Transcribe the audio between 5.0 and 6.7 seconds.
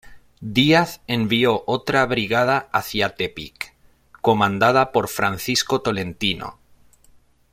Francisco Tolentino.